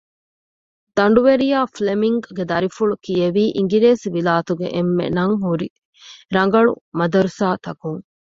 [0.97, 5.67] ދަނޑުވެރިޔާ ފްލެމިންގ ގެ ދަރިފުޅު ކިޔެވީ އިނގިރޭސިވިލާތުގެ އެންމެ ނަން ހުރި
[6.35, 8.01] ރަނގަޅު މަދުރަސާތަކުން